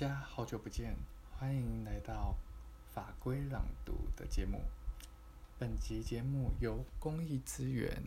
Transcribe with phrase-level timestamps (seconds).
[0.00, 0.96] 大家好久不见，
[1.30, 2.34] 欢迎来到
[2.94, 4.62] 法规朗读的节目。
[5.58, 8.02] 本集节目由公益资源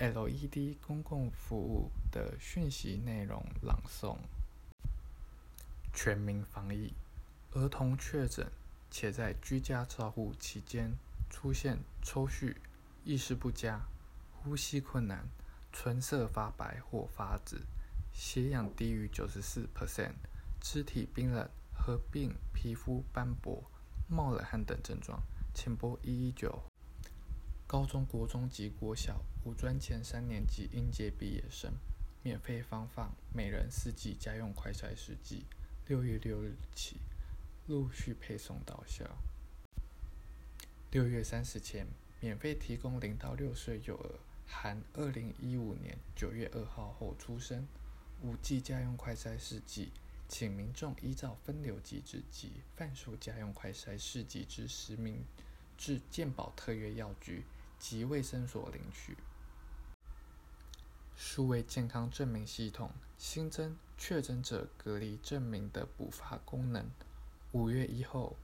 [0.00, 4.16] LED 公共服务的讯息内容朗诵。
[5.94, 6.92] 全民防疫，
[7.52, 8.50] 儿童确诊
[8.90, 10.96] 且在居家照护期间
[11.30, 12.56] 出现抽搐、
[13.04, 13.82] 意识不佳、
[14.32, 15.28] 呼吸困难、
[15.70, 17.60] 唇色发白或发紫、
[18.12, 20.14] 血氧低于九十四 percent。
[20.68, 23.62] 肢体冰冷、合并皮肤斑驳、
[24.08, 25.22] 冒冷汗等症状，
[25.54, 26.60] 请拨一一九。
[27.68, 31.72] 高中国中及国小五专前三年级应届毕业生，
[32.20, 35.44] 免费发放每人四剂家用快筛试剂，
[35.86, 36.96] 六月六日起
[37.68, 39.04] 陆续配送到校。
[40.90, 41.86] 六月三十前，
[42.20, 47.68] 免费提供零到六岁幼儿含二零一五年九月二号后出生
[48.20, 49.92] 五剂家用快筛试剂。
[50.28, 55.24] 请民众依照分流机制及贩售家用快筛试剂之实名
[55.78, 57.44] 至健保特约药局
[57.78, 59.16] 及卫生所领取。
[61.16, 66.90] 数位健康证明系统新增确诊者隔离证明的补发功能。
[67.52, 68.36] 五月一后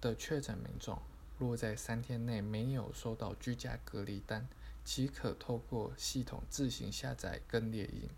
[0.00, 1.00] 的确诊民众，
[1.38, 4.48] 若在三天内没有收到居家隔离单，
[4.84, 8.08] 即可透过系统自行下载跟列印。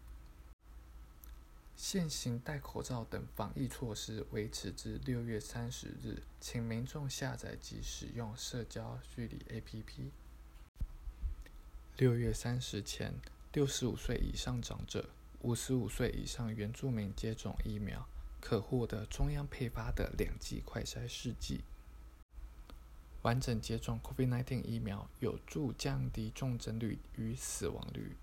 [1.82, 10.10] 现行戴口罩等防疫措施维持至六月三十日，请民众下载及使用社交距离 APP。
[11.96, 13.14] 六月三十前，
[13.54, 15.08] 六十五岁以上长者、
[15.40, 18.06] 五十五岁以上原住民接种疫苗，
[18.42, 21.62] 可获得中央配发的两剂快筛试剂。
[23.22, 28.14] 完整接种 COVID-19 疫苗，有助降低重症率与死亡率。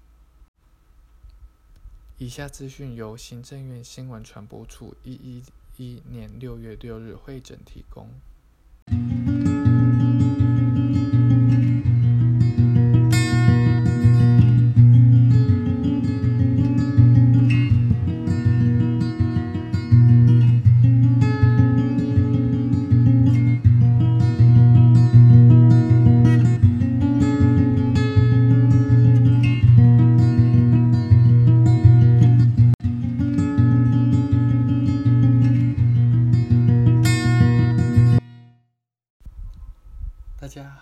[2.19, 5.43] 以下资讯由行政院新闻传播处一一
[5.77, 8.09] 一年六月六日会诊提供。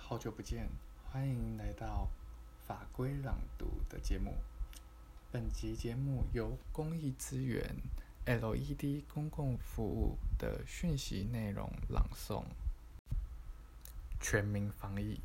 [0.08, 0.70] 好久不见，
[1.04, 2.08] 欢迎来到
[2.68, 4.36] 法规朗读的节目。
[5.32, 7.76] 本集节目由公益资源
[8.28, 12.44] LED 公共服务的讯息内容朗诵。
[14.22, 15.20] 全民防疫，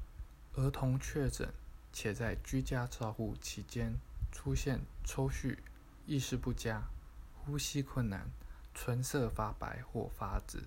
[0.54, 1.52] 儿童确诊
[1.92, 3.94] 且在居家照护期间
[4.32, 5.58] 出现抽搐、
[6.06, 6.82] 意识不佳、
[7.34, 8.30] 呼吸困难、
[8.72, 10.62] 唇色发白或发紫、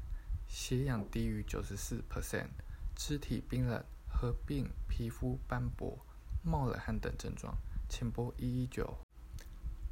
[0.48, 2.50] 血氧低于九十四 percent。
[2.96, 3.84] 肢体冰冷、
[4.24, 6.00] 合并皮肤斑驳、
[6.44, 7.58] 冒冷汗等症状，
[7.90, 8.98] 请拨一一九。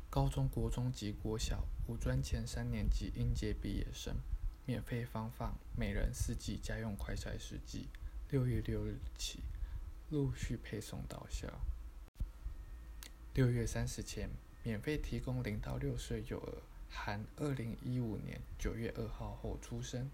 [0.10, 4.16] 高中国中及国小五专前三年级应届毕业生，
[4.66, 7.90] 免费发放每人四剂家用快筛试剂，
[8.30, 9.42] 六月六日起
[10.10, 11.50] 陆续配送到校。
[13.34, 14.30] 六月三十前，
[14.64, 20.10] 免费提供零到六岁幼儿含二零一五年九月二号后出生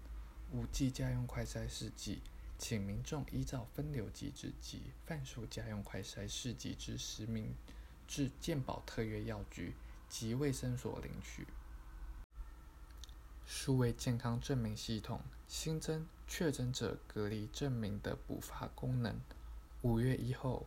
[0.50, 2.20] 五剂家用快筛试剂。
[2.58, 7.54] 请民众依照分流机制及贩售家用快筛试剂之实名
[8.08, 9.74] 至健保特约药局
[10.08, 11.46] 及卫生所领取。
[13.46, 19.18] 数位健康证明系统新增确诊者隔离证明的补发功能。
[19.82, 20.66] 五月一后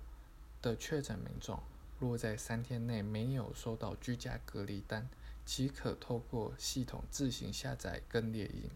[0.61, 1.61] 的确诊民众，
[1.99, 5.09] 若在三天内没有收到居家隔离单，
[5.45, 8.71] 即可透过系统自行下载跟列印。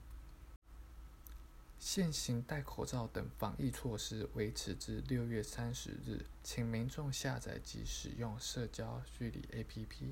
[1.96, 10.12] 现行戴口罩等防疫措施维持至六月三十日，请民众下载及使用社交距离 APP。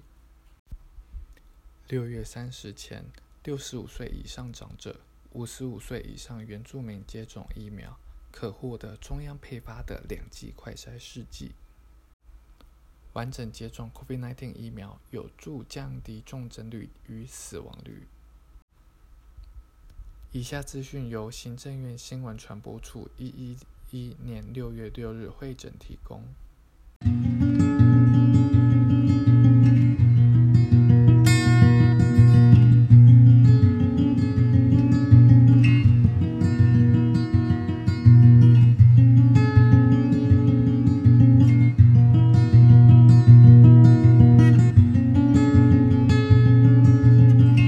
[1.89, 3.03] 六月三十前，
[3.43, 5.01] 六十五岁以上长者、
[5.33, 7.99] 五十五岁以上原住民接种疫苗，
[8.31, 11.51] 可获得中央配发的两剂快筛试剂。
[13.11, 18.07] 完整接种 COVID-19 疫苗，有助降低重症率与死亡率。
[20.33, 23.55] 以下资讯由行政院新闻传播处一一
[23.91, 26.23] 一年六月六日会诊提供。